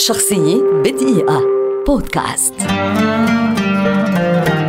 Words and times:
شخصية 0.00 0.62
بدقيقة. 0.84 1.42
بودكاست. 1.86 2.54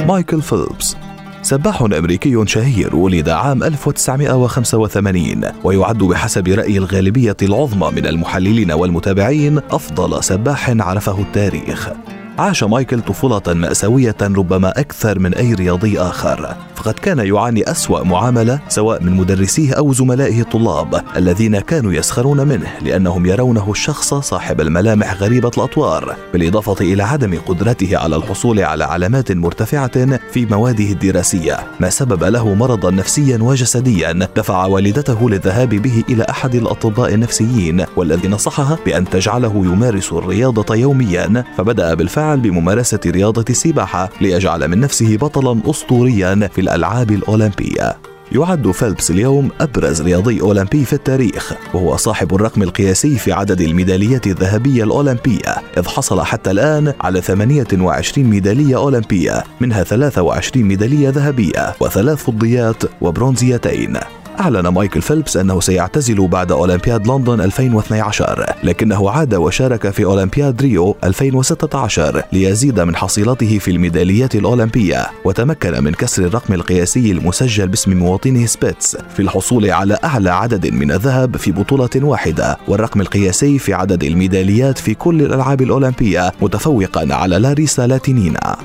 مايكل 0.07 0.41
فيلبس 0.41 0.95
سباح 1.41 1.81
أمريكي 1.81 2.45
شهير 2.45 2.95
ولد 2.95 3.29
عام 3.29 3.63
1985 3.63 5.43
ويعد 5.63 5.97
بحسب 5.97 6.47
رأي 6.47 6.77
الغالبية 6.77 7.37
العظمى 7.41 7.91
من 7.91 8.05
المحللين 8.07 8.71
والمتابعين 8.71 9.57
أفضل 9.57 10.23
سباح 10.23 10.69
عرفه 10.69 11.21
التاريخ. 11.21 11.89
عاش 12.37 12.63
مايكل 12.63 13.01
طفولة 13.01 13.41
مأساوية 13.47 14.15
ربما 14.21 14.79
أكثر 14.79 15.19
من 15.19 15.33
أي 15.33 15.53
رياضي 15.53 15.99
آخر. 15.99 16.55
فقد 16.81 16.93
كان 16.93 17.19
يعاني 17.19 17.71
أسوأ 17.71 18.03
معاملة 18.03 18.59
سواء 18.69 19.03
من 19.03 19.11
مدرسيه 19.11 19.73
أو 19.73 19.93
زملائه 19.93 20.41
الطلاب 20.41 21.03
الذين 21.15 21.59
كانوا 21.59 21.93
يسخرون 21.93 22.47
منه 22.47 22.67
لأنهم 22.81 23.25
يرونه 23.25 23.71
الشخص 23.71 24.13
صاحب 24.13 24.61
الملامح 24.61 25.13
غريبة 25.13 25.51
الأطوار 25.57 26.15
بالإضافة 26.33 26.75
إلى 26.81 27.03
عدم 27.03 27.39
قدرته 27.47 27.97
على 27.97 28.15
الحصول 28.15 28.59
على 28.59 28.83
علامات 28.83 29.31
مرتفعة 29.31 30.19
في 30.31 30.45
مواده 30.45 30.83
الدراسية 30.83 31.57
ما 31.79 31.89
سبب 31.89 32.23
له 32.23 32.53
مرضا 32.53 32.91
نفسيا 32.91 33.37
وجسديا. 33.37 34.11
دفع 34.35 34.65
والدته 34.65 35.29
للذهاب 35.29 35.69
به 35.69 36.03
إلى 36.09 36.25
أحد 36.29 36.55
الأطباء 36.55 37.13
النفسيين 37.13 37.85
والذي 37.95 38.27
نصحها 38.27 38.77
بأن 38.85 39.09
تجعله 39.09 39.53
يمارس 39.65 40.13
الرياضة 40.13 40.75
يوميا 40.75 41.43
فبدأ 41.57 41.93
بالفعل 41.93 42.39
بممارسة 42.39 42.99
رياضة 43.05 43.45
السباحة 43.49 44.09
ليجعل 44.21 44.67
من 44.67 44.79
نفسه 44.79 45.17
بطلا 45.17 45.59
أسطوريا 45.69 46.49
في 46.53 46.61
الألعاب 46.71 47.11
الأولمبية. 47.11 47.97
يعد 48.31 48.71
فيلبس 48.71 49.11
اليوم 49.11 49.49
أبرز 49.61 50.01
رياضي 50.01 50.41
أولمبي 50.41 50.85
في 50.85 50.93
التاريخ 50.93 51.53
وهو 51.73 51.95
صاحب 51.95 52.35
الرقم 52.35 52.63
القياسي 52.63 53.17
في 53.17 53.31
عدد 53.31 53.61
الميداليات 53.61 54.27
الذهبية 54.27 54.83
الأولمبية 54.83 55.55
إذ 55.77 55.87
حصل 55.87 56.21
حتى 56.21 56.51
الآن 56.51 56.93
على 57.01 57.21
28 57.21 58.27
ميدالية 58.27 58.77
أولمبية 58.77 59.43
منها 59.61 59.83
23 59.83 60.65
ميدالية 60.65 61.09
ذهبية 61.09 61.75
وثلاث 61.79 62.23
فضيات 62.23 62.83
وبرونزيتين. 63.01 63.97
أعلن 64.39 64.67
مايكل 64.67 65.01
فيلبس 65.01 65.37
أنه 65.37 65.59
سيعتزل 65.59 66.27
بعد 66.27 66.51
أولمبياد 66.51 67.07
لندن 67.07 67.41
2012 67.41 68.45
لكنه 68.63 69.09
عاد 69.09 69.35
وشارك 69.35 69.89
في 69.89 70.05
أولمبياد 70.05 70.61
ريو 70.61 70.95
2016 71.03 72.23
ليزيد 72.33 72.79
من 72.79 72.95
حصيلته 72.95 73.59
في 73.59 73.71
الميداليات 73.71 74.35
الأولمبية 74.35 75.05
وتمكن 75.25 75.83
من 75.83 75.93
كسر 75.93 76.25
الرقم 76.25 76.53
القياسي 76.53 77.11
المسجل 77.11 77.67
باسم 77.67 77.97
مواطنه 77.97 78.45
سبيتس 78.45 78.97
في 79.15 79.21
الحصول 79.21 79.71
على 79.71 79.97
أعلى 80.03 80.29
عدد 80.29 80.67
من 80.73 80.91
الذهب 80.91 81.37
في 81.37 81.51
بطولة 81.51 81.89
واحدة 81.95 82.57
والرقم 82.67 83.01
القياسي 83.01 83.59
في 83.59 83.73
عدد 83.73 84.03
الميداليات 84.03 84.77
في 84.77 84.93
كل 84.93 85.21
الألعاب 85.21 85.61
الأولمبية 85.61 86.31
متفوقا 86.41 87.07
على 87.13 87.39
لاريسا 87.39 87.87
لاتينينا. 87.87 88.57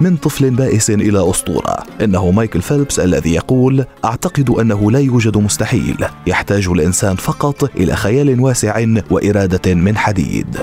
من 0.00 0.16
طفل 0.16 0.50
بائس 0.50 0.90
إلى 0.90 1.30
أسطورة. 1.30 1.76
إنه 2.00 2.30
مايكل 2.30 2.62
فيلبس 2.62 3.00
الذي 3.00 3.34
يقول 3.34 3.84
أعتقد 4.04 4.50
أنه 4.50 4.90
لا 4.90 4.98
يوجد 4.98 5.38
مستحيل. 5.38 6.04
يحتاج 6.26 6.68
الإنسان 6.68 7.16
فقط 7.16 7.64
إلى 7.76 7.96
خيال 7.96 8.40
واسع 8.40 8.84
وإرادة 9.10 9.74
من 9.74 9.96
حديد. 9.96 10.56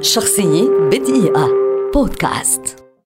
شخصية 0.00 0.68
بدقيقة. 0.92 1.48
بودكاست. 1.94 2.81